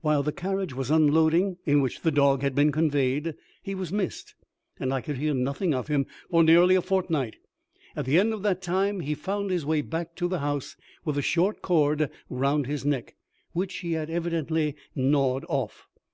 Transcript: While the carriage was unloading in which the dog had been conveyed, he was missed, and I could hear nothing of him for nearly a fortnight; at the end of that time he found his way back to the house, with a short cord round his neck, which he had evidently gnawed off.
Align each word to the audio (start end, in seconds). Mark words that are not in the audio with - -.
While 0.00 0.22
the 0.22 0.32
carriage 0.32 0.72
was 0.72 0.90
unloading 0.90 1.58
in 1.66 1.82
which 1.82 2.00
the 2.00 2.10
dog 2.10 2.40
had 2.40 2.54
been 2.54 2.72
conveyed, 2.72 3.34
he 3.62 3.74
was 3.74 3.92
missed, 3.92 4.34
and 4.80 4.90
I 4.90 5.02
could 5.02 5.18
hear 5.18 5.34
nothing 5.34 5.74
of 5.74 5.88
him 5.88 6.06
for 6.30 6.42
nearly 6.42 6.76
a 6.76 6.80
fortnight; 6.80 7.36
at 7.94 8.06
the 8.06 8.18
end 8.18 8.32
of 8.32 8.42
that 8.42 8.62
time 8.62 9.00
he 9.00 9.14
found 9.14 9.50
his 9.50 9.66
way 9.66 9.82
back 9.82 10.14
to 10.16 10.28
the 10.28 10.38
house, 10.38 10.76
with 11.04 11.18
a 11.18 11.20
short 11.20 11.60
cord 11.60 12.08
round 12.30 12.66
his 12.66 12.86
neck, 12.86 13.16
which 13.52 13.80
he 13.80 13.92
had 13.92 14.08
evidently 14.08 14.76
gnawed 14.94 15.44
off. 15.46 15.86